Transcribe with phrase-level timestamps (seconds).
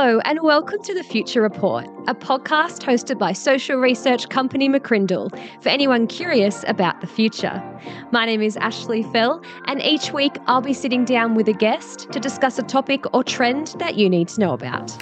[0.00, 5.28] Hello, and welcome to the Future Report, a podcast hosted by social research company McCrindle
[5.60, 7.60] for anyone curious about the future.
[8.12, 12.12] My name is Ashley Fell, and each week I'll be sitting down with a guest
[12.12, 14.96] to discuss a topic or trend that you need to know about.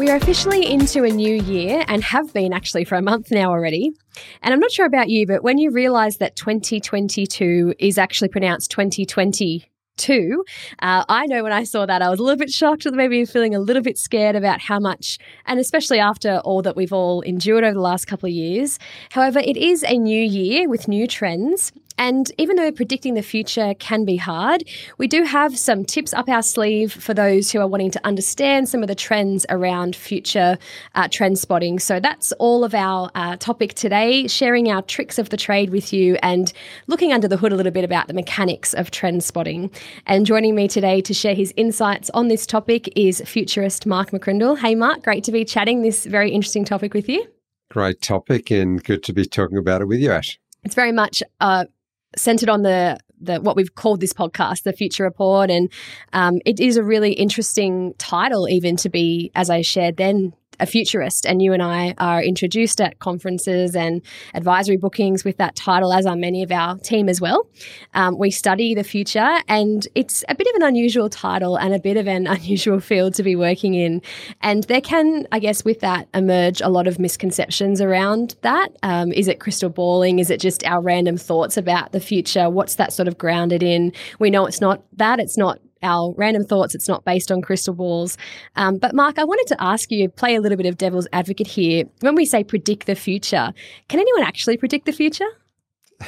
[0.00, 3.50] We are officially into a new year and have been actually for a month now
[3.50, 3.92] already.
[4.40, 8.70] And I'm not sure about you, but when you realize that 2022 is actually pronounced
[8.70, 10.44] 2020 two.
[10.80, 13.54] Uh, I know when I saw that, I was a little bit shocked, maybe feeling
[13.54, 17.64] a little bit scared about how much, and especially after all that we've all endured
[17.64, 18.78] over the last couple of years.
[19.10, 21.72] However, it is a new year with new trends.
[22.00, 24.64] And even though predicting the future can be hard,
[24.96, 28.70] we do have some tips up our sleeve for those who are wanting to understand
[28.70, 30.56] some of the trends around future
[30.94, 31.78] uh, trend spotting.
[31.78, 35.92] So that's all of our uh, topic today, sharing our tricks of the trade with
[35.92, 36.54] you and
[36.86, 39.70] looking under the hood a little bit about the mechanics of trend spotting.
[40.06, 44.58] And joining me today to share his insights on this topic is futurist Mark McCrindle.
[44.58, 47.26] Hey, Mark, great to be chatting this very interesting topic with you.
[47.70, 50.40] Great topic, and good to be talking about it with you, Ash.
[50.64, 51.66] It's very much uh,
[52.16, 55.70] centered on the the what we've called this podcast, the Future Report, and
[56.12, 60.66] um, it is a really interesting title, even to be, as I shared then, a
[60.66, 61.26] futurist.
[61.26, 64.02] And you and I are introduced at conferences and
[64.34, 67.48] advisory bookings with that title, as are many of our team as well.
[67.94, 71.78] Um, we study the future, and it's a bit of an unusual title and a
[71.78, 74.02] bit of an unusual field to be working in.
[74.42, 78.76] And there can, I guess, with that emerge a lot of misconceptions around that.
[78.82, 80.18] Um, is it crystal balling?
[80.18, 82.50] Is it just our random thoughts about the future?
[82.50, 83.92] What's that sort of grounded in?
[84.18, 85.20] We know it's not that.
[85.20, 86.74] It's not our random thoughts.
[86.74, 88.16] It's not based on crystal balls.
[88.56, 91.46] Um, but Mark, I wanted to ask you, play a little bit of devil's advocate
[91.46, 91.84] here.
[92.00, 93.52] When we say predict the future,
[93.88, 95.28] can anyone actually predict the future?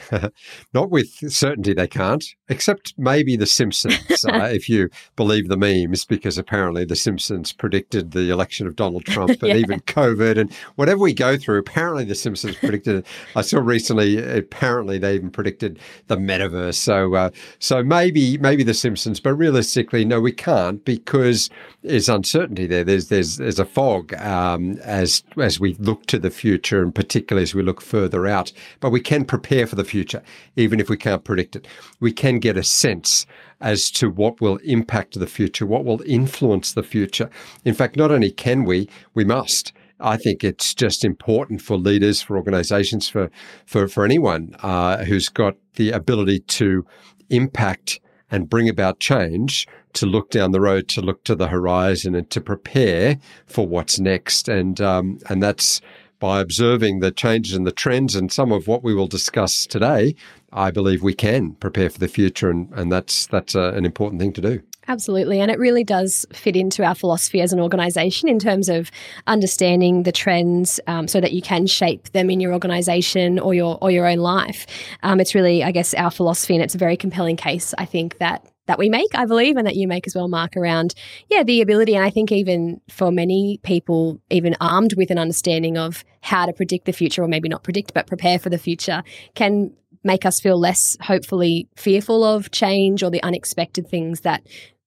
[0.74, 6.04] Not with certainty, they can't, except maybe The Simpsons, uh, if you believe the memes,
[6.04, 9.56] because apparently The Simpsons predicted the election of Donald Trump and yeah.
[9.56, 11.58] even COVID and whatever we go through.
[11.58, 13.06] Apparently, The Simpsons predicted it.
[13.36, 16.74] I saw recently, apparently, they even predicted the metaverse.
[16.74, 21.50] So, uh, so maybe, maybe The Simpsons, but realistically, no, we can't because
[21.82, 22.84] there's uncertainty there.
[22.84, 27.42] There's there's there's a fog um, as as we look to the future, and particularly
[27.42, 28.52] as we look further out.
[28.80, 30.22] But we can prepare for the future,
[30.56, 31.66] even if we can't predict it.
[32.00, 33.26] We can get a sense
[33.60, 37.30] as to what will impact the future, what will influence the future.
[37.64, 39.72] In fact, not only can we, we must.
[40.00, 43.30] I think it's just important for leaders, for organizations, for
[43.66, 46.84] for for anyone uh, who's got the ability to
[47.30, 48.00] impact
[48.30, 52.30] and bring about change to look down the road, to look to the horizon, and
[52.30, 54.48] to prepare for what's next.
[54.48, 55.80] And um, and that's
[56.22, 60.14] by observing the changes and the trends and some of what we will discuss today.
[60.52, 64.20] I believe we can prepare for the future, and, and that's that's uh, an important
[64.20, 64.62] thing to do.
[64.86, 65.40] Absolutely.
[65.40, 68.90] And it really does fit into our philosophy as an organization in terms of
[69.26, 73.76] understanding the trends um, so that you can shape them in your organization or your
[73.80, 74.66] or your own life.
[75.02, 78.18] Um, it's really, I guess, our philosophy, and it's a very compelling case, I think,
[78.18, 80.94] that that we make, I believe, and that you make as well, Mark, around,
[81.28, 81.94] yeah, the ability.
[81.94, 86.52] And I think even for many people, even armed with an understanding of how to
[86.52, 89.02] predict the future, or maybe not predict, but prepare for the future,
[89.34, 89.72] can
[90.04, 94.42] make us feel less, hopefully, fearful of change or the unexpected things that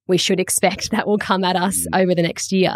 [0.07, 2.01] we should expect that will come at us mm.
[2.01, 2.75] over the next year.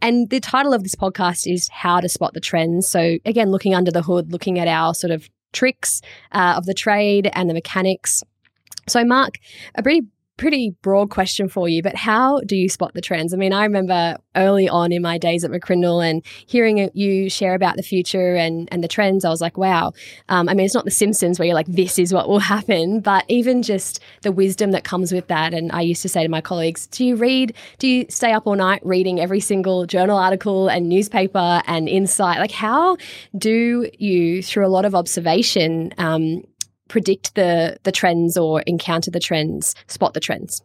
[0.00, 2.88] And the title of this podcast is How to Spot the Trends.
[2.88, 6.00] So, again, looking under the hood, looking at our sort of tricks
[6.32, 8.22] uh, of the trade and the mechanics.
[8.86, 9.38] So, Mark,
[9.74, 10.06] a pretty
[10.38, 13.34] pretty broad question for you, but how do you spot the trends?
[13.34, 17.54] I mean, I remember early on in my days at McCrindle and hearing you share
[17.54, 19.92] about the future and, and the trends, I was like, wow.
[20.28, 23.00] Um, I mean, it's not The Simpsons where you're like, this is what will happen,
[23.00, 25.52] but even just the wisdom that comes with that.
[25.52, 28.46] And I used to say to my colleagues, do you read, do you stay up
[28.46, 32.38] all night reading every single journal article and newspaper and insight?
[32.38, 32.96] Like, how
[33.36, 36.44] do you, through a lot of observation, um,
[36.88, 40.62] predict the the trends or encounter the trends, spot the trends?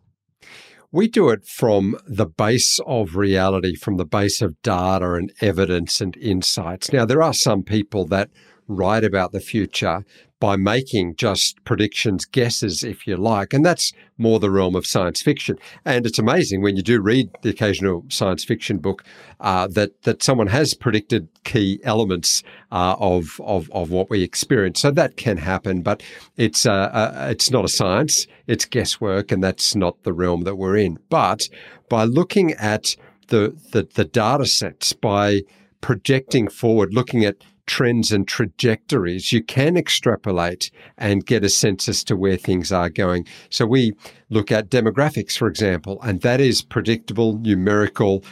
[0.91, 5.99] We do it from the base of reality, from the base of data and evidence
[6.01, 6.93] and insights.
[6.93, 8.29] Now, there are some people that
[8.67, 10.03] write about the future
[10.43, 13.53] by making just predictions, guesses, if you like.
[13.53, 15.57] And that's more the realm of science fiction.
[15.85, 19.05] And it's amazing when you do read the occasional science fiction book
[19.39, 22.43] uh, that that someone has predicted key elements
[22.73, 24.81] uh, of, of of what we experience.
[24.81, 26.03] So that can happen, but
[26.35, 28.27] it's uh, uh, it's not a science.
[28.45, 30.99] It's guesswork, and that's not the realm that we're in.
[31.09, 31.47] But
[31.87, 32.97] by looking at
[33.29, 35.43] the the, the data sets, by
[35.79, 42.03] projecting forward, looking at trends and trajectories, you can extrapolate and get a sense as
[42.03, 43.25] to where things are going.
[43.49, 43.93] So we
[44.29, 48.23] look at demographics, for example, and that is predictable numerical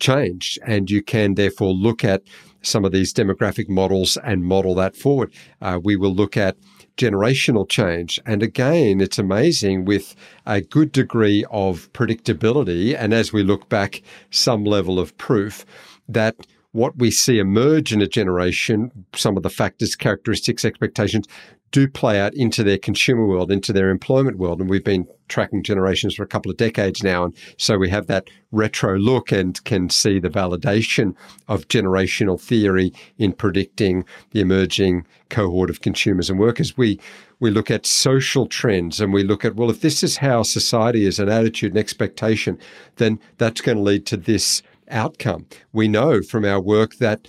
[0.00, 0.58] change.
[0.66, 2.22] And you can therefore look at
[2.62, 5.32] some of these demographic models and model that forward.
[5.60, 6.56] Uh, we will look at
[6.96, 8.20] generational change.
[8.26, 10.14] And again, it's amazing with
[10.46, 12.94] a good degree of predictability.
[12.96, 15.64] And as we look back, some level of proof
[16.08, 16.36] that
[16.72, 21.26] what we see emerge in a generation, some of the factors, characteristics, expectations,
[21.72, 24.60] do play out into their consumer world, into their employment world.
[24.60, 27.24] And we've been tracking generations for a couple of decades now.
[27.24, 31.14] And so we have that retro look and can see the validation
[31.46, 36.76] of generational theory in predicting the emerging cohort of consumers and workers.
[36.76, 36.98] We
[37.38, 41.06] we look at social trends and we look at, well, if this is how society
[41.06, 42.58] is, an attitude and expectation,
[42.96, 45.46] then that's going to lead to this outcome.
[45.72, 47.28] We know from our work that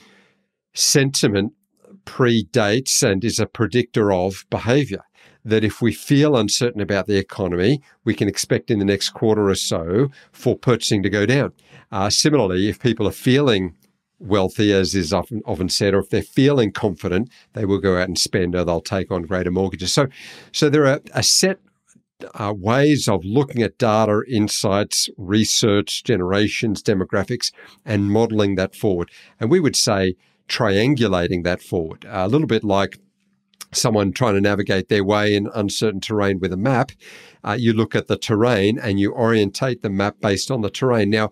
[0.74, 1.54] sentiment
[2.06, 5.04] predates and is a predictor of behavior.
[5.44, 9.50] That if we feel uncertain about the economy, we can expect in the next quarter
[9.50, 11.54] or so for purchasing to go down.
[11.92, 13.75] Uh, similarly, if people are feeling
[14.19, 18.08] wealthy, as is often often said, or if they're feeling confident, they will go out
[18.08, 19.92] and spend or they'll take on greater mortgages.
[19.92, 20.08] So,
[20.52, 21.60] so there are a set
[22.35, 27.51] uh, ways of looking at data, insights, research, generations, demographics,
[27.85, 29.09] and modeling that forward.
[29.39, 30.15] And we would say
[30.47, 33.00] triangulating that forward, a little bit like
[33.73, 36.91] someone trying to navigate their way in uncertain terrain with a map.
[37.44, 41.09] Uh, you look at the terrain and you orientate the map based on the terrain.
[41.09, 41.31] Now,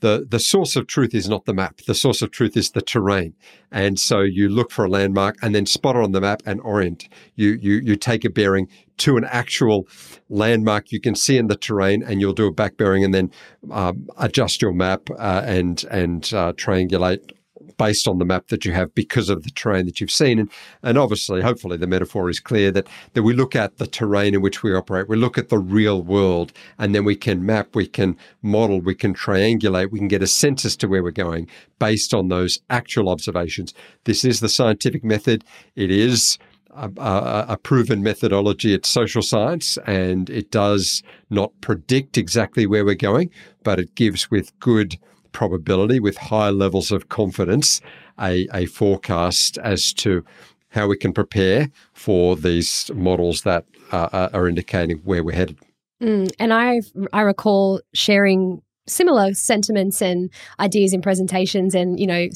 [0.00, 1.80] the, the source of truth is not the map.
[1.86, 3.34] The source of truth is the terrain.
[3.72, 6.60] And so you look for a landmark and then spot it on the map and
[6.60, 7.08] orient.
[7.36, 8.68] You, you, you take a bearing
[8.98, 9.86] to an actual
[10.28, 13.30] landmark you can see in the terrain and you'll do a back bearing and then
[13.70, 17.32] um, adjust your map uh, and, and uh, triangulate
[17.76, 20.38] based on the map that you have because of the terrain that you've seen.
[20.38, 20.50] And,
[20.82, 24.42] and obviously, hopefully, the metaphor is clear that, that we look at the terrain in
[24.42, 27.86] which we operate, we look at the real world, and then we can map, we
[27.86, 31.48] can model, we can triangulate, we can get a sense as to where we're going
[31.78, 33.74] based on those actual observations.
[34.04, 35.44] This is the scientific method.
[35.74, 36.38] It is.
[36.76, 38.74] A, a, proven methodology.
[38.74, 43.30] It's social science and it does not predict exactly where we're going,
[43.62, 44.98] but it gives with good
[45.30, 47.80] probability, with high levels of confidence,
[48.20, 50.24] a, a forecast as to
[50.70, 55.58] how we can prepare for these models that uh, are indicating where we're headed.
[56.02, 56.80] Mm, and I
[57.12, 62.26] I recall sharing similar sentiments and ideas in presentations and you know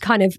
[0.00, 0.38] kind of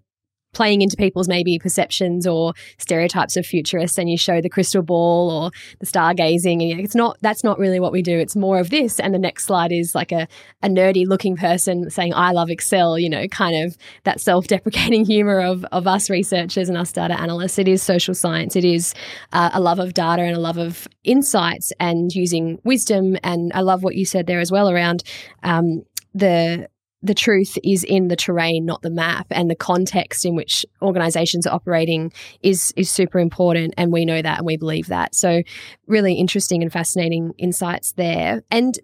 [0.54, 5.32] playing into people's maybe perceptions or stereotypes of futurists and you show the crystal ball
[5.32, 8.18] or the stargazing and it's not that's not really what we do.
[8.18, 9.00] It's more of this.
[9.00, 10.28] And the next slide is like a,
[10.62, 15.40] a nerdy looking person saying i love excel you know kind of that self-deprecating humor
[15.40, 17.58] of, of us researchers and us data analysts.
[17.60, 18.56] It is social science.
[18.56, 18.94] It is
[19.34, 23.18] uh, a love of data and a love of insights and using wisdom.
[23.24, 25.04] And i love what you said there as well around
[25.44, 25.84] um,
[26.14, 26.68] the
[27.04, 31.48] the truth is in the terrain, not the map, and the context in which organizations
[31.48, 32.12] are operating
[32.42, 35.16] is is super important, and we know that and we believe that.
[35.16, 35.42] So,
[35.88, 38.44] really interesting and fascinating insights there.
[38.52, 38.78] And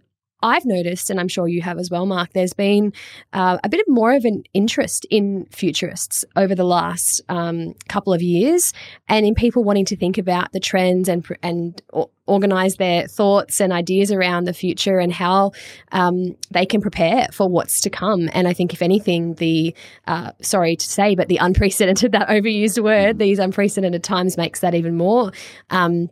[0.43, 2.93] I've noticed, and I'm sure you have as well, Mark, there's been
[3.33, 8.13] uh, a bit of more of an interest in futurists over the last um, couple
[8.13, 8.71] of years,
[9.07, 11.81] and in people wanting to think about the trends and and
[12.27, 15.51] organize their thoughts and ideas around the future and how
[15.93, 18.29] um, they can prepare for what's to come.
[18.33, 19.75] And I think, if anything, the
[20.05, 24.75] uh, sorry to say, but the unprecedented that overused word, these unprecedented times makes that
[24.75, 25.31] even more
[25.71, 26.09] um,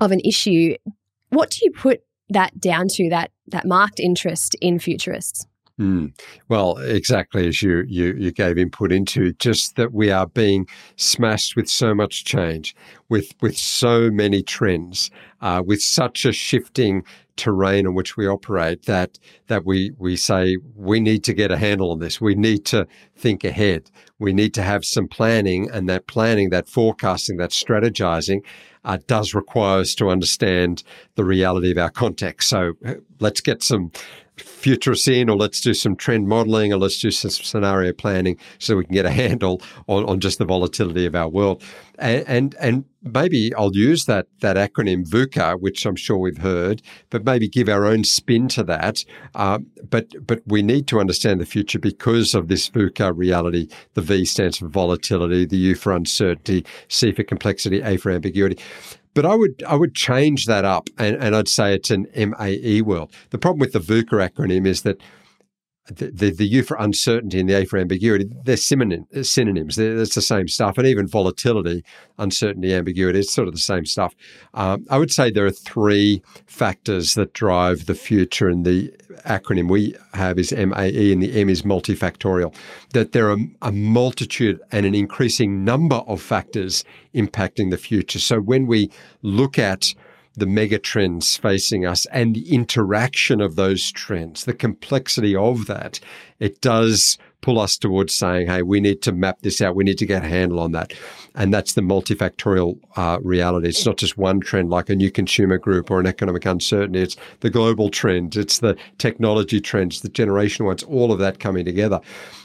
[0.00, 0.74] of an issue.
[1.28, 2.02] What do you put
[2.32, 5.46] that down to that that marked interest in futurists?
[5.80, 6.12] Mm.
[6.48, 11.56] Well, exactly as you, you you gave input into, just that we are being smashed
[11.56, 12.76] with so much change,
[13.08, 17.04] with with so many trends, uh, with such a shifting
[17.36, 21.56] terrain in which we operate that that we we say we need to get a
[21.56, 22.20] handle on this.
[22.20, 22.86] We need to
[23.16, 23.90] think ahead.
[24.18, 28.44] We need to have some planning, and that planning, that forecasting, that strategizing
[28.84, 30.82] uh, does require us to understand
[31.14, 32.48] the reality of our context.
[32.48, 33.92] So uh, let's get some
[34.36, 38.76] futurists in, or let's do some trend modeling, or let's do some scenario planning so
[38.76, 41.62] we can get a handle on, on just the volatility of our world.
[41.98, 46.82] And, and, and maybe I'll use that that acronym VUCA, which I'm sure we've heard,
[47.10, 49.04] but maybe give our own spin to that.
[49.34, 49.58] Uh,
[49.88, 53.68] but but we need to understand the future because of this VUCA reality.
[53.94, 58.58] The V stands for volatility, the U for uncertainty, C for complexity, A for ambiguity.
[59.14, 62.80] But I would I would change that up and, and I'd say it's an MAE
[62.82, 63.10] world.
[63.30, 64.98] The problem with the VUCA acronym is that
[65.86, 69.76] the, the, the, U for uncertainty and the A for ambiguity, they're synonyms.
[69.76, 70.78] They're, it's the same stuff.
[70.78, 71.84] And even volatility,
[72.18, 74.14] uncertainty, ambiguity, it's sort of the same stuff.
[74.54, 78.94] Um, I would say there are three factors that drive the future, and the
[79.26, 82.54] acronym we have is MAE, and the M is multifactorial.
[82.92, 88.20] That there are a multitude and an increasing number of factors impacting the future.
[88.20, 88.90] So when we
[89.22, 89.94] look at
[90.34, 96.00] the mega trends facing us and the interaction of those trends, the complexity of that,
[96.38, 99.74] it does pull us towards saying, hey, we need to map this out.
[99.74, 100.94] We need to get a handle on that.
[101.34, 103.68] And that's the multifactorial uh, reality.
[103.68, 107.00] It's not just one trend like a new consumer group or an economic uncertainty.
[107.00, 111.64] It's the global trends, it's the technology trends, the generational ones, all of that coming
[111.64, 112.00] together.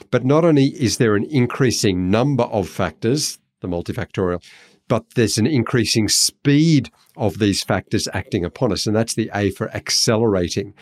[0.09, 4.43] But not only is there an increasing number of factors, the multifactorial,
[4.87, 8.85] but there's an increasing speed of these factors acting upon us.
[8.85, 10.73] And that's the A for accelerating.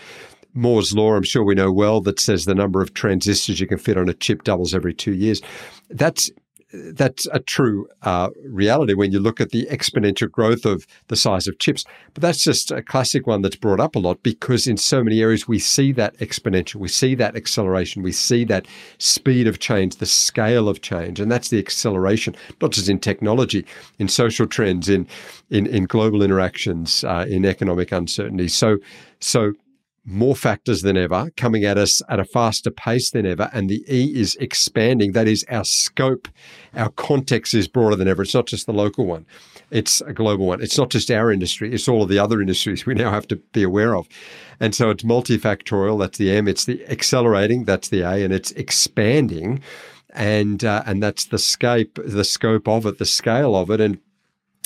[0.54, 3.78] Moore's law, I'm sure we know well, that says the number of transistors you can
[3.78, 5.42] fit on a chip doubles every two years.
[5.90, 6.32] That's
[6.94, 11.48] that's a true uh, reality when you look at the exponential growth of the size
[11.48, 11.86] of chips.
[12.14, 15.22] But that's just a classic one that's brought up a lot because in so many
[15.22, 18.68] areas we see that exponential, we see that acceleration, we see that
[18.98, 23.66] speed of change, the scale of change, and that's the acceleration, not just in technology,
[24.00, 25.08] in social trends, in
[25.52, 28.48] in, in global interactions, uh, in economic uncertainty.
[28.48, 28.78] So
[29.20, 29.54] so
[30.06, 33.50] more factors than ever coming at us at a faster pace than ever.
[33.52, 35.14] And the E is expanding.
[35.14, 36.28] That is our scope,
[36.76, 38.22] our context is broader than ever.
[38.22, 39.26] It's not just the local one,
[39.72, 40.62] it's a global one.
[40.62, 43.36] It's not just our industry, it's all of the other industries we now have to
[43.36, 44.08] be aware of.
[44.60, 46.00] And so it's multifactorial.
[46.00, 46.48] That's the M.
[46.48, 47.66] It's the accelerating.
[47.66, 48.24] That's the A.
[48.24, 49.62] And it's expanding.
[50.14, 53.82] And, uh, and that's the scope, the scope of it, the scale of it.
[53.82, 54.00] And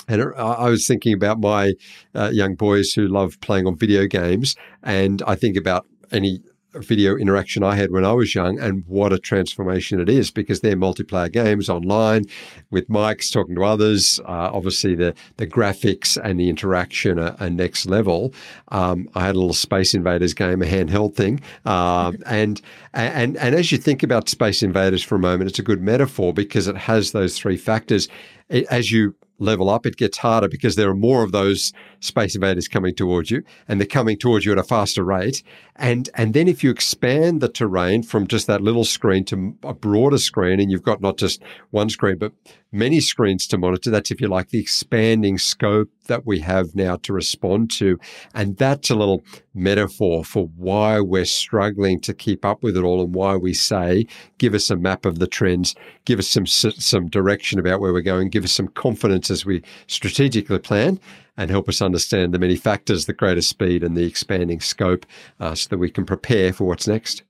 [0.10, 1.74] and I was thinking about my
[2.16, 6.42] uh, young boys who love playing on video games, and I think about any
[6.74, 10.62] video interaction I had when I was young and what a transformation it is because
[10.62, 12.26] they're multiplayer games online
[12.70, 14.20] with mics talking to others.
[14.20, 18.34] Uh, obviously, the, the graphics and the interaction are, are next level.
[18.70, 21.42] Um, I had a little Space Invaders game, a handheld thing.
[21.66, 22.62] Uh, and,
[22.94, 26.34] and, and as you think about Space Invaders for a moment, it's a good metaphor
[26.34, 28.08] because it has those three factors.
[28.50, 32.36] It, as you level up, it gets harder because there are more of those space
[32.36, 35.44] invaders coming towards you and they're coming towards you at a faster rate.
[35.76, 39.74] And, and then if you expand the terrain from just that little screen to a
[39.74, 41.42] broader screen and you've got not just
[41.72, 42.34] one screen, but
[42.72, 46.98] many screens to monitor, that's if you like the expanding scope that we have now
[46.98, 47.98] to respond to.
[48.34, 49.24] And that's a little
[49.54, 54.06] metaphor for why we're struggling to keep up with it all and why we say,
[54.38, 58.02] give us a map of the trends, give us some, some direction about where we're
[58.02, 61.00] going, give us some confidence as we strategically plan
[61.38, 65.06] and help us understand the many factors, the greater speed and the expanding scope
[65.40, 67.24] uh, so that we can prepare for what's next.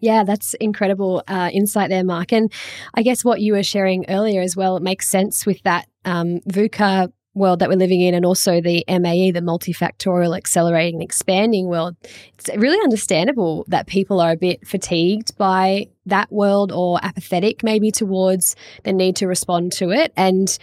[0.00, 2.32] Yeah, that's incredible uh, insight there, Mark.
[2.32, 2.52] And
[2.94, 6.40] I guess what you were sharing earlier as well, it makes sense with that um,
[6.48, 11.96] VUCA world that we're living in and also the MAE, the multifactorial accelerating expanding world,
[12.34, 17.90] it's really understandable that people are a bit fatigued by that world or apathetic maybe
[17.90, 20.12] towards the need to respond to it.
[20.16, 20.58] And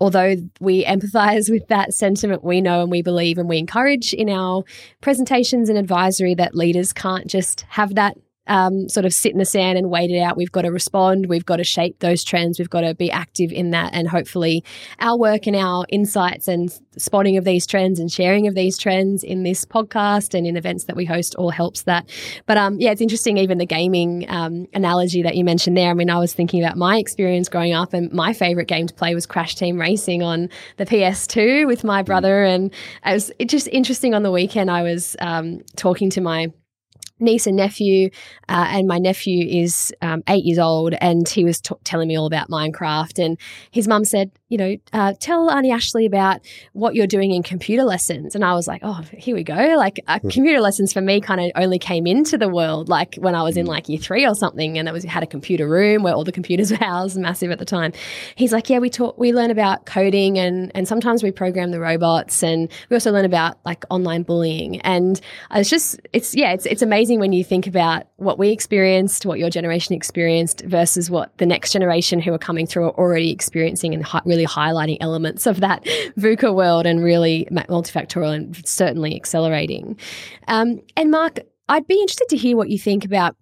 [0.00, 4.28] although we empathize with that sentiment, we know and we believe and we encourage in
[4.28, 4.64] our
[5.00, 8.16] presentations and advisory that leaders can't just have that
[8.48, 10.36] um, sort of sit in the sand and wait it out.
[10.36, 11.26] We've got to respond.
[11.26, 12.58] We've got to shape those trends.
[12.58, 13.94] We've got to be active in that.
[13.94, 14.64] And hopefully,
[14.98, 19.22] our work and our insights and spotting of these trends and sharing of these trends
[19.22, 22.08] in this podcast and in events that we host all helps that.
[22.46, 25.90] But um, yeah, it's interesting, even the gaming um, analogy that you mentioned there.
[25.90, 28.94] I mean, I was thinking about my experience growing up, and my favorite game to
[28.94, 32.44] play was Crash Team Racing on the PS2 with my brother.
[32.44, 32.72] And
[33.04, 34.70] it was just interesting on the weekend.
[34.70, 36.52] I was um, talking to my
[37.20, 38.10] niece and nephew,
[38.48, 42.18] uh, and my nephew is um, eight years old, and he was t- telling me
[42.18, 43.24] all about Minecraft.
[43.24, 43.38] And
[43.70, 46.40] his mum said, you know, uh, tell Auntie Ashley about
[46.72, 48.34] what you're doing in computer lessons.
[48.34, 49.74] And I was like, oh, here we go.
[49.76, 50.28] Like uh, hmm.
[50.28, 53.56] computer lessons for me kind of only came into the world like when I was
[53.58, 53.72] in hmm.
[53.72, 56.32] like year three or something, and it was had a computer room where all the
[56.32, 57.92] computers were housed, massive at the time.
[58.36, 61.80] He's like, yeah, we talk, we learn about coding, and and sometimes we program the
[61.80, 64.80] robots, and we also learn about like online bullying.
[64.80, 65.20] And
[65.54, 69.38] it's just, it's yeah, it's it's amazing when you think about what we experienced, what
[69.38, 73.92] your generation experienced, versus what the next generation who are coming through are already experiencing
[73.92, 75.84] and really really highlighting elements of that
[76.16, 79.98] VUCA world and really multifactorial and certainly accelerating.
[80.46, 83.36] Um, and Mark, I'd be interested to hear what you think about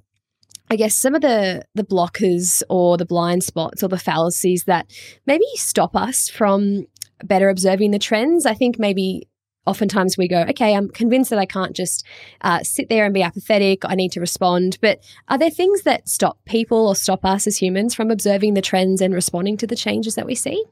[0.69, 4.91] I guess some of the the blockers or the blind spots or the fallacies that
[5.25, 6.87] maybe stop us from
[7.23, 8.47] better observing the trends.
[8.47, 9.29] I think maybe
[9.67, 12.05] oftentimes we go, okay, I'm convinced that I can't just
[12.41, 13.85] uh, sit there and be apathetic.
[13.85, 14.79] I need to respond.
[14.81, 18.63] But are there things that stop people or stop us as humans from observing the
[18.63, 20.65] trends and responding to the changes that we see?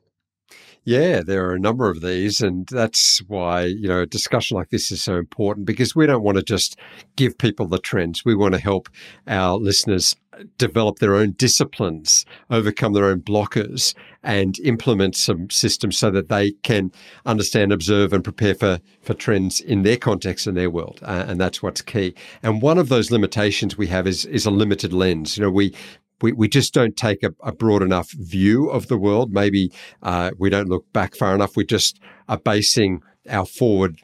[0.87, 4.69] Yeah, there are a number of these, and that's why you know a discussion like
[4.69, 6.79] this is so important because we don't want to just
[7.17, 8.25] give people the trends.
[8.25, 8.91] We want to help
[9.27, 10.15] our listeners
[10.59, 16.53] develop their own disciplines, overcome their own blockers, and implement some systems so that they
[16.63, 16.93] can
[17.25, 20.99] understand, observe, and prepare for, for trends in their context and their world.
[21.03, 22.15] Uh, and that's what's key.
[22.43, 25.37] And one of those limitations we have is, is a limited lens.
[25.37, 25.75] You know, we,
[26.23, 29.33] we, we just don't take a, a broad enough view of the world.
[29.33, 31.57] Maybe uh, we don't look back far enough.
[31.57, 33.99] We just are basing our forward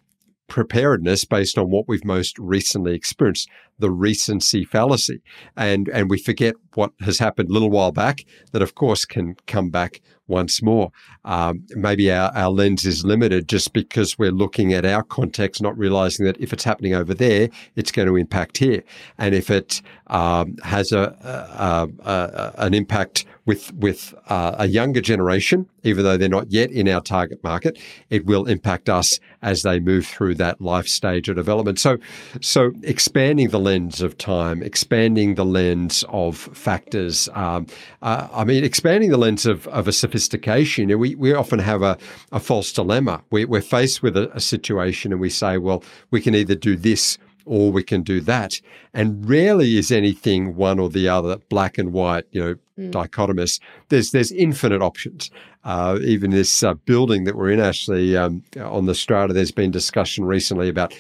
[0.49, 3.49] preparedness based on what we've most recently experienced,
[3.81, 5.21] the recency fallacy.
[5.57, 9.37] And, and we forget what has happened a little while back that, of course, can
[9.47, 10.93] come back once more.
[11.25, 15.77] Um, maybe our, our lens is limited just because we're looking at our context, not
[15.77, 18.83] realizing that if it's happening over there, it's going to impact here.
[19.19, 21.17] And if it um, has a,
[21.59, 26.71] a, a, an impact with with uh, a younger generation, even though they're not yet
[26.71, 31.29] in our target market, it will impact us as they move through that life stage
[31.29, 31.81] of development.
[31.81, 31.99] So,
[32.41, 37.29] so expanding the lens of time, expanding the lens of factors.
[37.35, 37.69] Um,
[38.03, 40.99] uh, I mean, expanding the lens of, of a sophistication.
[40.99, 41.97] We we often have a,
[42.33, 43.23] a false dilemma.
[43.31, 46.75] We, are faced with a, a situation and we say, well, we can either do
[46.77, 48.61] this or we can do that.
[48.93, 52.91] And rarely is anything one or the other, black and white, you know, mm.
[52.91, 53.61] dichotomous.
[53.89, 55.31] There's there's infinite options.
[55.63, 59.71] Uh, even this uh, building that we're in, actually, um, on the strata, there's been
[59.71, 60.93] discussion recently about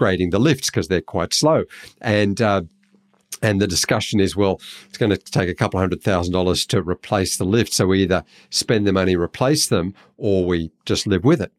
[0.00, 1.64] upgrading the lifts because they're quite slow.
[2.00, 2.62] And uh,
[3.42, 6.82] and the discussion is, well, it's going to take a couple hundred thousand dollars to
[6.82, 7.72] replace the lift.
[7.72, 11.52] So we either spend the money, replace them, or we just live with it.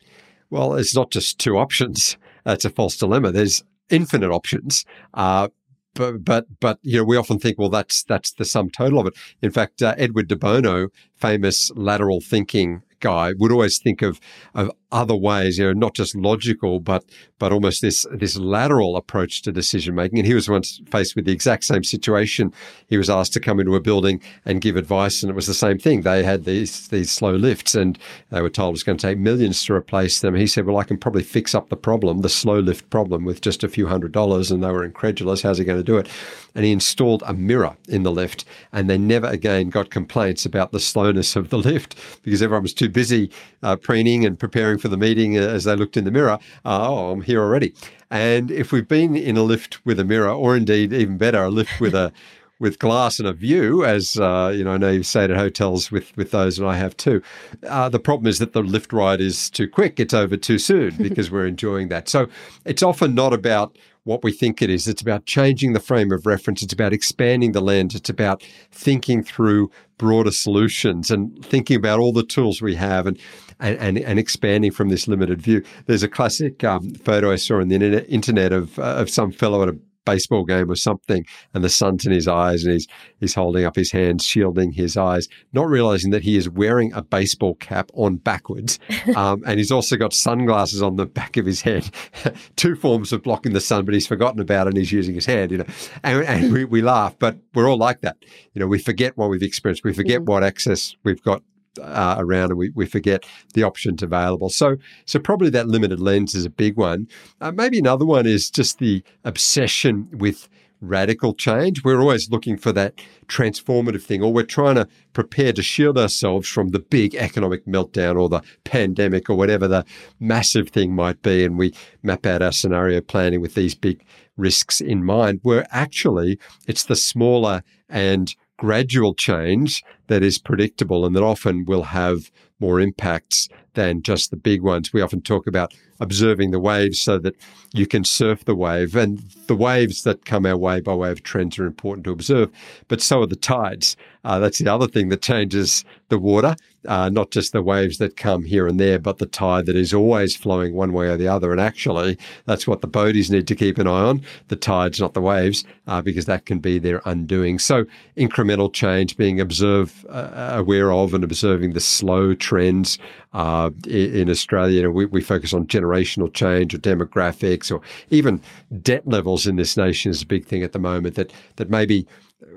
[0.51, 2.17] Well, it's not just two options.
[2.43, 3.31] That's a false dilemma.
[3.31, 4.85] There's infinite options.
[5.13, 5.47] Uh,
[5.95, 9.07] but, but, but, you know, we often think, well, that's, that's the sum total of
[9.07, 9.13] it.
[9.41, 14.19] In fact, uh, Edward de Bono, famous lateral thinking guy would always think of
[14.53, 17.05] of other ways, you know, not just logical, but
[17.39, 20.19] but almost this this lateral approach to decision making.
[20.19, 22.53] And he was once faced with the exact same situation.
[22.87, 25.53] He was asked to come into a building and give advice, and it was the
[25.53, 26.01] same thing.
[26.01, 27.97] They had these these slow lifts, and
[28.29, 30.35] they were told it was going to take millions to replace them.
[30.35, 33.41] He said, "Well, I can probably fix up the problem, the slow lift problem, with
[33.41, 35.41] just a few hundred dollars." And they were incredulous.
[35.41, 36.09] How's he going to do it?
[36.53, 40.73] And he installed a mirror in the lift, and they never again got complaints about
[40.73, 43.31] the slowness of the lift because everyone was too busy
[43.63, 46.39] uh, preening and preparing for the meeting uh, as they looked in the mirror.
[46.65, 47.73] Uh, oh, I'm here already.
[48.09, 51.49] And if we've been in a lift with a mirror, or indeed even better, a
[51.49, 52.11] lift with a
[52.59, 55.91] with glass and a view, as uh, you know, I know you've stayed at hotels
[55.91, 57.21] with with those, and I have too.
[57.67, 60.95] Uh, the problem is that the lift ride is too quick; it's over too soon
[60.97, 62.07] because we're enjoying that.
[62.09, 62.27] So
[62.65, 64.87] it's often not about what we think it is.
[64.87, 66.63] It's about changing the frame of reference.
[66.63, 67.95] It's about expanding the lens.
[67.95, 73.19] It's about thinking through broader solutions and thinking about all the tools we have and
[73.59, 75.63] and, and, and expanding from this limited view.
[75.85, 79.61] There's a classic um, photo I saw on the internet of, uh, of some fellow
[79.61, 82.87] at a baseball game or something, and the sun's in his eyes, and he's
[83.19, 87.01] he's holding up his hands, shielding his eyes, not realizing that he is wearing a
[87.01, 88.79] baseball cap on backwards,
[89.15, 91.89] um, and he's also got sunglasses on the back of his head.
[92.55, 95.25] Two forms of blocking the sun, but he's forgotten about it, and he's using his
[95.25, 95.51] hand.
[95.51, 95.65] You know,
[96.03, 98.17] and, and we, we laugh, but we're all like that.
[98.53, 100.25] You know, we forget what we've experienced, we forget mm.
[100.25, 101.43] what access we've got
[101.81, 104.49] uh, around and we, we forget the options available.
[104.49, 107.07] So, so probably that limited lens is a big one.
[107.39, 110.49] Uh, maybe another one is just the obsession with
[110.81, 111.83] radical change.
[111.83, 116.47] We're always looking for that transformative thing, or we're trying to prepare to shield ourselves
[116.47, 119.85] from the big economic meltdown or the pandemic or whatever the
[120.19, 121.45] massive thing might be.
[121.45, 124.03] And we map out our scenario planning with these big
[124.37, 131.15] risks in mind, where actually it's the smaller and gradual change that is predictable and
[131.15, 134.93] that often will have more impacts than just the big ones.
[134.93, 137.35] We often talk about observing the waves so that
[137.73, 138.95] you can surf the wave.
[138.95, 142.51] And the waves that come our way by way of trends are important to observe,
[142.87, 143.97] but so are the tides.
[144.23, 146.55] Uh, that's the other thing that changes the water,
[146.87, 149.93] uh, not just the waves that come here and there, but the tide that is
[149.93, 151.51] always flowing one way or the other.
[151.51, 155.13] And actually, that's what the boaties need to keep an eye on the tides, not
[155.13, 157.59] the waves, uh, because that can be their undoing.
[157.59, 157.85] So,
[158.17, 162.97] incremental change, being observe, uh, aware of and observing the slow trends
[163.33, 164.77] uh, in Australia.
[164.77, 168.41] You know, we, we focus on generational change or demographics or even
[168.81, 172.07] debt levels in this nation is a big thing at the moment that, that maybe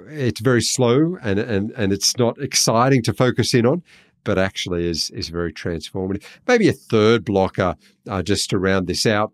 [0.08, 3.82] it's very slow and, and, and it's not exciting to focus in on.
[4.24, 6.24] But actually is is very transformative.
[6.46, 7.76] Maybe a third blocker,
[8.08, 9.32] uh, just to round this out,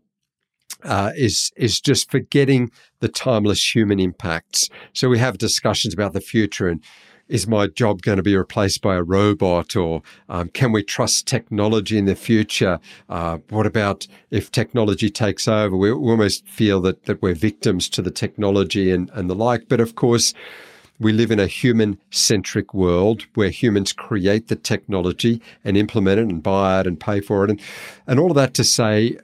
[0.85, 4.68] uh, is is just forgetting the timeless human impacts.
[4.92, 6.83] So we have discussions about the future and
[7.31, 11.29] is my job going to be replaced by a robot or um, can we trust
[11.29, 12.81] technology in the future?
[13.09, 15.76] Uh, what about if technology takes over?
[15.76, 19.68] We, we almost feel that, that we're victims to the technology and, and the like.
[19.68, 20.35] But of course,
[21.00, 26.28] we live in a human centric world where humans create the technology and implement it
[26.28, 27.50] and buy it and pay for it.
[27.50, 27.60] And,
[28.06, 29.16] and all of that to say,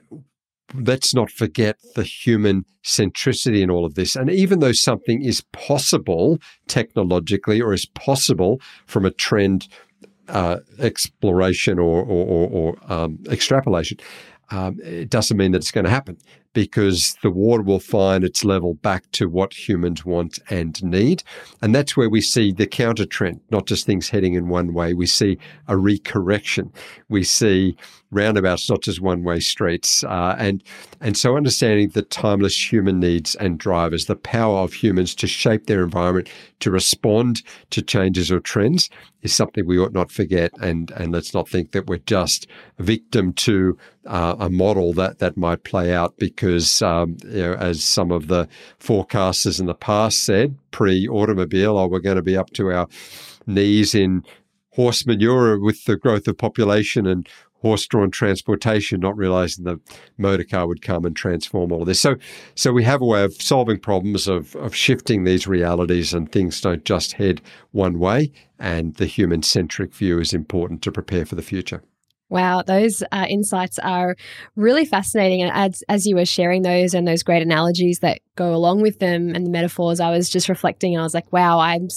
[0.73, 4.15] let's not forget the human centricity in all of this.
[4.15, 9.67] And even though something is possible technologically or is possible from a trend
[10.27, 13.99] uh, exploration or, or, or, or um, extrapolation,
[14.49, 16.17] um, it doesn't mean that it's going to happen
[16.57, 21.21] because the water will find its level back to what humans want and need.
[21.61, 24.95] And that's where we see the counter trend, not just things heading in one way.
[24.95, 26.73] We see a recorrection.
[27.09, 27.77] We see
[28.09, 30.03] roundabouts, not just one way streets.
[30.03, 30.63] Uh, and,
[30.99, 35.67] and so understanding the timeless human needs and drivers, the power of humans to shape
[35.67, 36.27] their environment,
[36.61, 38.89] to respond to changes or trends
[39.21, 40.51] is something we ought not forget.
[40.61, 42.47] And, and let's not think that we're just
[42.79, 47.83] victim to uh, a model that, that might play out because, um, you know, as
[47.83, 48.47] some of the
[48.79, 52.87] forecasters in the past said, pre automobile, oh, we're going to be up to our
[53.45, 54.23] knees in
[54.77, 57.27] horse manure with the growth of population and
[57.61, 59.79] horse-drawn transportation, not realizing the
[60.17, 61.99] motor car would come and transform all of this.
[61.99, 62.15] So,
[62.55, 66.61] so we have a way of solving problems of of shifting these realities, and things
[66.61, 67.41] don't just head
[67.71, 68.31] one way.
[68.59, 71.81] And the human-centric view is important to prepare for the future.
[72.29, 74.15] Wow, those uh, insights are
[74.55, 75.41] really fascinating.
[75.41, 78.99] And as, as you were sharing those and those great analogies that go along with
[78.99, 81.89] them and the metaphors, I was just reflecting and I was like, wow, I'm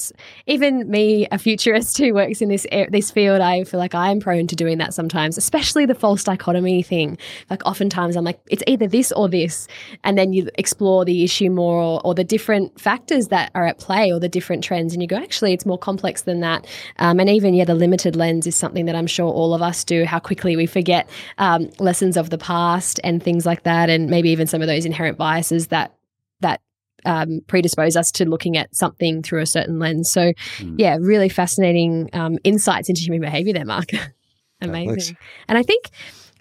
[0.47, 4.49] even me, a futurist who works in this this field, I feel like I'm prone
[4.49, 7.19] to doing that sometimes, especially the false dichotomy thing.
[7.49, 9.69] Like oftentimes I'm like, it's either this or this.
[10.03, 13.79] And then you explore the issue more or, or the different factors that are at
[13.79, 14.93] play or the different trends.
[14.93, 16.67] And you go, actually, it's more complex than that.
[16.99, 19.85] Um, and even, yeah, the limited lens is something that I'm sure all of us
[19.85, 20.05] do.
[20.05, 24.31] How quickly we forget um, lessons of the past and things like that, and maybe
[24.31, 25.95] even some of those inherent biases that
[26.41, 26.61] that
[27.05, 30.11] um, predispose us to looking at something through a certain lens.
[30.11, 30.75] So, mm.
[30.79, 33.91] yeah, really fascinating um, insights into human behavior there, Mark.
[34.63, 35.17] Amazing.
[35.49, 35.89] and I think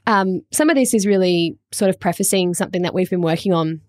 [0.05, 3.81] um, some of this is really sort of prefacing something that we've been working on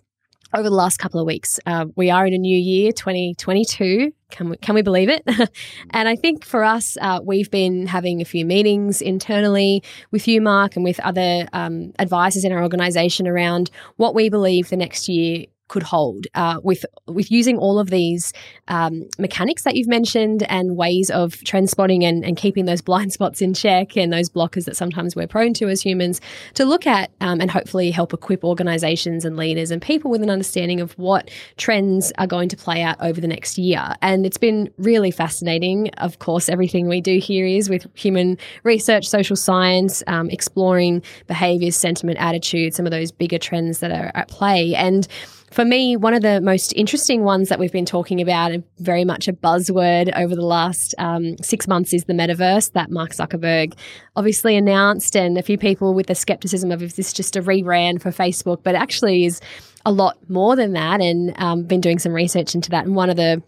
[0.55, 1.59] over the last couple of weeks.
[1.67, 4.13] Uh, we are in a new year, 2022.
[4.31, 5.23] Can we, can we believe it?
[5.91, 10.41] and I think for us, uh, we've been having a few meetings internally with you,
[10.41, 15.09] Mark, and with other um, advisors in our organization around what we believe the next
[15.09, 18.33] year could hold uh, with with using all of these
[18.67, 23.13] um, mechanics that you've mentioned and ways of trend spotting and, and, keeping those blind
[23.19, 26.21] spots in check and those blockers that sometimes we're prone to as humans
[26.55, 30.31] to look at um, and hopefully help equip organizations and leaders and people with an
[30.31, 33.95] understanding of what trends are going to play out over the next year.
[34.03, 35.91] And it's been really fascinating.
[35.99, 41.77] Of course, everything we do here is with human research, social science, um, exploring behaviors,
[41.77, 44.75] sentiment, attitude, some of those bigger trends that are at play.
[44.75, 45.07] And
[45.51, 49.05] for me, one of the most interesting ones that we've been talking about, and very
[49.05, 53.75] much a buzzword over the last um, six months, is the metaverse that Mark Zuckerberg
[54.15, 58.01] obviously announced, and a few people with the skepticism of if this just a rebrand
[58.01, 59.41] for Facebook, but actually is
[59.85, 62.85] a lot more than that, and um, been doing some research into that.
[62.85, 63.43] And one of the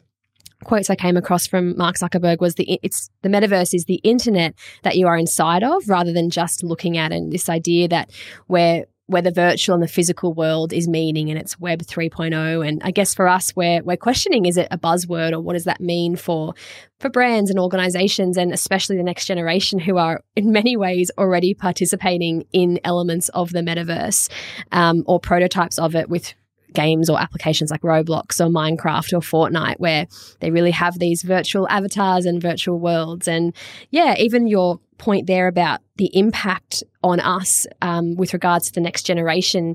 [0.64, 4.54] quotes I came across from Mark Zuckerberg was the it's the metaverse is the internet
[4.82, 8.10] that you are inside of rather than just looking at and this idea that
[8.48, 12.82] we're where the virtual and the physical world is meaning and it's web 3.0 and
[12.82, 15.80] i guess for us we're, we're questioning is it a buzzword or what does that
[15.80, 16.54] mean for
[16.98, 21.54] for brands and organizations and especially the next generation who are in many ways already
[21.54, 24.30] participating in elements of the metaverse
[24.72, 26.34] um, or prototypes of it with
[26.72, 30.06] games or applications like Roblox or Minecraft or Fortnite, where
[30.40, 33.28] they really have these virtual avatars and virtual worlds.
[33.28, 33.54] And
[33.90, 38.80] yeah, even your point there about the impact on us um, with regards to the
[38.80, 39.74] next generation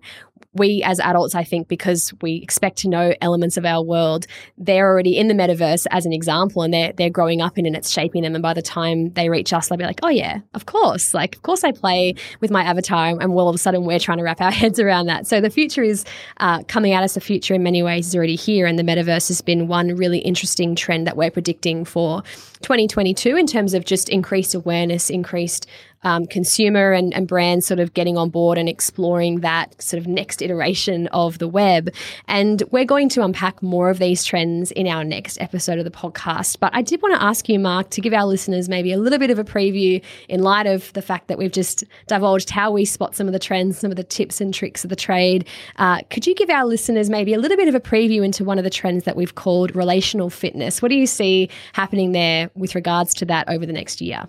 [0.57, 4.87] we as adults, I think, because we expect to know elements of our world, they're
[4.87, 7.89] already in the metaverse as an example and they're, they're growing up in and it's
[7.89, 8.35] shaping them.
[8.35, 11.13] And by the time they reach us, they'll be like, oh, yeah, of course.
[11.13, 13.07] Like, of course I play with my avatar.
[13.07, 15.27] And all of a sudden we're trying to wrap our heads around that.
[15.27, 16.05] So the future is
[16.37, 17.13] uh, coming at us.
[17.13, 18.65] The future in many ways is already here.
[18.65, 22.23] And the metaverse has been one really interesting trend that we're predicting for
[22.61, 25.67] 2022 in terms of just increased awareness, increased
[26.03, 30.07] um, consumer and, and brands sort of getting on board and exploring that sort of
[30.07, 31.89] next iteration of the web.
[32.27, 35.91] And we're going to unpack more of these trends in our next episode of the
[35.91, 36.59] podcast.
[36.59, 39.19] But I did want to ask you, Mark, to give our listeners maybe a little
[39.19, 42.85] bit of a preview in light of the fact that we've just divulged how we
[42.85, 45.47] spot some of the trends, some of the tips and tricks of the trade.
[45.77, 48.57] Uh, could you give our listeners maybe a little bit of a preview into one
[48.57, 50.81] of the trends that we've called relational fitness?
[50.81, 54.27] What do you see happening there with regards to that over the next year?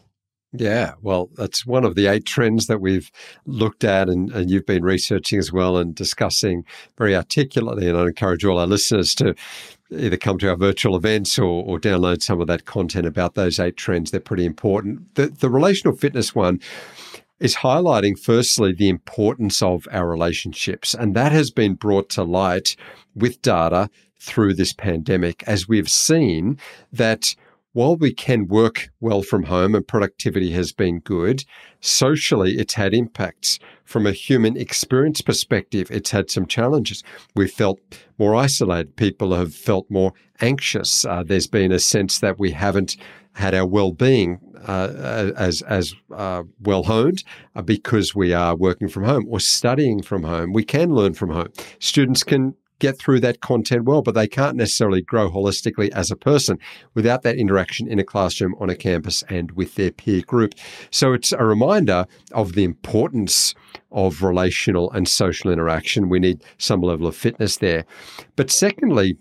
[0.53, 3.11] Yeah, well, that's one of the eight trends that we've
[3.45, 6.65] looked at and, and you've been researching as well and discussing
[6.97, 7.87] very articulately.
[7.87, 9.35] And I encourage all our listeners to
[9.91, 13.61] either come to our virtual events or, or download some of that content about those
[13.61, 14.11] eight trends.
[14.11, 15.15] They're pretty important.
[15.17, 16.61] The, the relational fitness one
[17.41, 20.95] is highlighting, firstly, the importance of our relationships.
[20.95, 22.75] And that has been brought to light
[23.15, 26.59] with data through this pandemic, as we've seen
[26.93, 27.35] that
[27.79, 31.45] while we can work well from home and productivity has been good,
[31.81, 33.61] socially it's had impacts.
[33.85, 37.05] From a human experience perspective, it's had some challenges.
[37.37, 37.79] We've felt
[38.19, 38.97] more isolated.
[38.97, 41.05] People have felt more anxious.
[41.05, 42.97] Uh, there's been a sense that we haven't
[43.35, 47.23] had our well-being uh, as as uh, well honed
[47.55, 50.53] uh, because we are working from home or studying from home.
[50.53, 51.53] We can learn from home.
[51.79, 56.17] Students can get through that content well, but they can't necessarily grow holistically as a
[56.17, 56.59] person
[56.95, 60.55] without that interaction in a classroom, on a campus, and with their peer group.
[60.91, 63.55] So it's a reminder of the importance
[63.91, 66.09] of relational and social interaction.
[66.09, 67.85] We need some level of fitness there.
[68.37, 69.17] But secondly,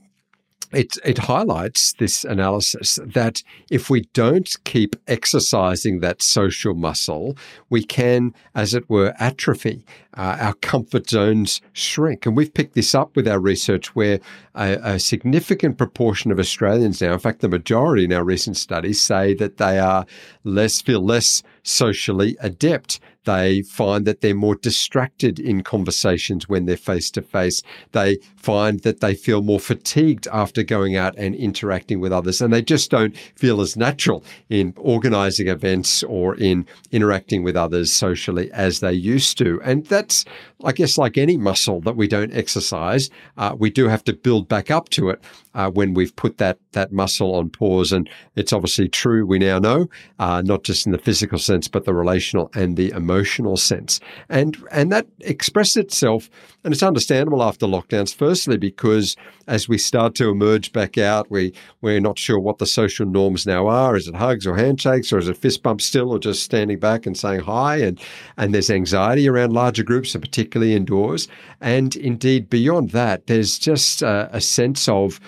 [0.73, 7.37] it, it highlights this analysis that if we don't keep exercising that social muscle,
[7.69, 9.85] we can, as it were, atrophy.
[10.15, 12.25] Uh, our comfort zones shrink.
[12.25, 14.19] And we've picked this up with our research where
[14.55, 18.99] a, a, significant proportion of Australians now, in fact, the majority in our recent studies,
[18.99, 20.07] say that they are
[20.43, 22.99] less, feel less socially adept.
[23.27, 27.61] They find that they're more distracted in conversations when they're face to face.
[27.91, 32.39] They find that they feel more fatigued after going out and interacting with others.
[32.39, 37.91] And they just don't feel as natural in organizing events or in interacting with others
[37.91, 39.59] socially as they used to.
[39.61, 40.23] And that's,
[40.63, 44.47] I guess, like any muscle that we don't exercise, uh, we do have to build
[44.47, 45.21] back up to it
[45.57, 47.91] uh, when we've put that, that muscle on pause.
[47.91, 49.87] And it's obviously true, we now know,
[50.19, 53.99] uh, not just in the physical sense, but the relational and the emotional sense.
[54.29, 56.29] And, and that expresses itself,
[56.63, 59.15] and it's understandable after lockdowns, firstly, because
[59.47, 63.45] as we start to emerge back out, we, we're not sure what the social norms
[63.45, 63.95] now are.
[63.95, 67.05] Is it hugs or handshakes, or is it fist bumps still, or just standing back
[67.05, 67.77] and saying hi?
[67.77, 67.99] And,
[68.35, 71.27] and there's anxiety around larger groups, and particularly indoors.
[71.61, 75.19] And indeed, beyond that, there's just a, sense of,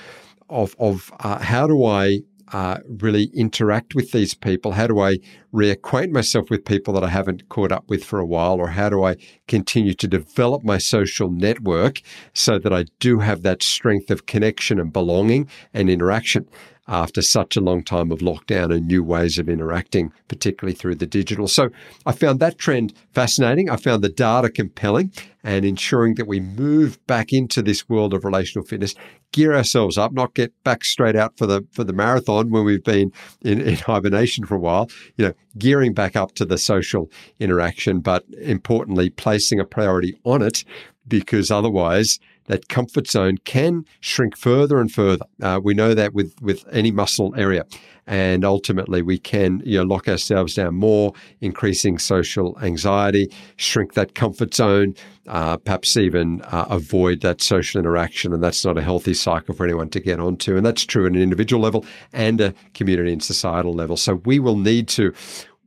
[0.50, 4.74] of, of uh, how do I uh, really interact with these people?
[4.74, 5.18] How do I
[5.54, 8.60] reacquaint myself with people that I haven't caught up with for a while?
[8.60, 9.16] Or how do I
[9.48, 12.02] continue to develop my social network
[12.34, 16.48] so that I do have that strength of connection and belonging and interaction?
[16.90, 21.06] After such a long time of lockdown and new ways of interacting, particularly through the
[21.06, 21.48] digital.
[21.48, 21.70] So
[22.06, 23.70] I found that trend fascinating.
[23.70, 28.26] I found the data compelling and ensuring that we move back into this world of
[28.26, 28.96] relational fitness,
[29.32, 32.84] gear ourselves up, not get back straight out for the for the marathon when we've
[32.84, 34.90] been in, in hibernation for a while.
[35.16, 40.42] You know, gearing back up to the social interaction, but importantly, placing a priority on
[40.42, 40.66] it
[41.08, 45.26] because otherwise that comfort zone can shrink further and further.
[45.42, 47.64] Uh, we know that with, with any muscle area.
[48.08, 54.16] And ultimately, we can you know, lock ourselves down more, increasing social anxiety, shrink that
[54.16, 54.96] comfort zone,
[55.28, 58.34] uh, perhaps even uh, avoid that social interaction.
[58.34, 60.58] And that's not a healthy cycle for anyone to get onto.
[60.58, 63.96] And that's true at an individual level and a community and societal level.
[63.96, 65.14] So we will need to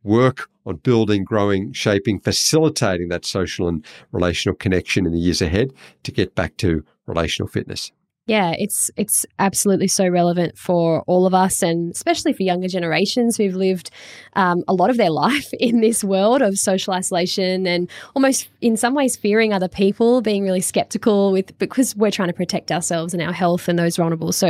[0.02, 5.72] work on building, growing, shaping, facilitating that social and relational connection in the years ahead
[6.02, 7.92] to get back to relational fitness.
[8.26, 13.36] Yeah, it's it's absolutely so relevant for all of us, and especially for younger generations
[13.36, 13.90] who've lived
[14.34, 18.76] um, a lot of their life in this world of social isolation and almost, in
[18.76, 23.12] some ways, fearing other people, being really skeptical with because we're trying to protect ourselves
[23.12, 24.30] and our health and those vulnerable.
[24.30, 24.46] So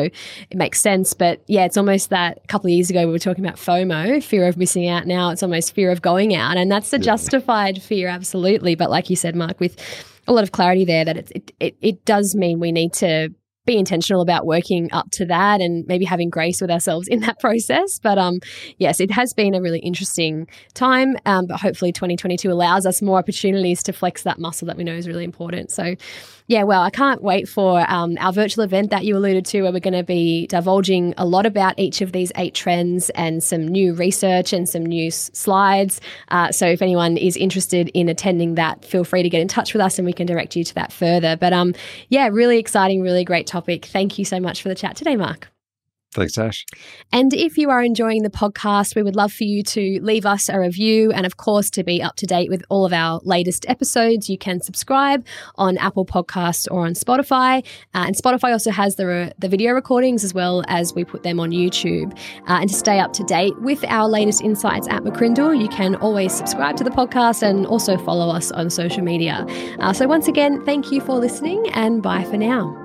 [0.50, 1.14] it makes sense.
[1.14, 4.22] But yeah, it's almost that a couple of years ago we were talking about FOMO,
[4.22, 5.06] fear of missing out.
[5.06, 8.74] Now it's almost fear of going out, and that's a justified fear, absolutely.
[8.74, 9.78] But like you said, Mark, with
[10.28, 13.30] a lot of clarity there, that it, it, it does mean we need to
[13.64, 17.38] be intentional about working up to that and maybe having grace with ourselves in that
[17.40, 17.98] process.
[18.00, 18.40] But um,
[18.78, 21.16] yes, it has been a really interesting time.
[21.26, 24.94] Um, but hopefully, 2022 allows us more opportunities to flex that muscle that we know
[24.94, 25.70] is really important.
[25.70, 25.94] So,
[26.48, 29.72] yeah, well, I can't wait for um, our virtual event that you alluded to, where
[29.72, 33.66] we're going to be divulging a lot about each of these eight trends and some
[33.66, 36.00] new research and some new s- slides.
[36.28, 39.72] Uh, so, if anyone is interested in attending that, feel free to get in touch
[39.72, 41.36] with us and we can direct you to that further.
[41.36, 41.74] But um,
[42.08, 43.84] yeah, really exciting, really great topic.
[43.86, 45.52] Thank you so much for the chat today, Mark.
[46.14, 46.66] Thanks, Ash.
[47.10, 50.50] And if you are enjoying the podcast, we would love for you to leave us
[50.50, 51.10] a review.
[51.10, 54.36] And of course, to be up to date with all of our latest episodes, you
[54.36, 57.64] can subscribe on Apple Podcasts or on Spotify.
[57.94, 61.22] Uh, and Spotify also has the, re- the video recordings as well as we put
[61.22, 62.12] them on YouTube.
[62.46, 65.94] Uh, and to stay up to date with our latest insights at McCrindle, you can
[65.96, 69.46] always subscribe to the podcast and also follow us on social media.
[69.78, 72.81] Uh, so, once again, thank you for listening and bye for now.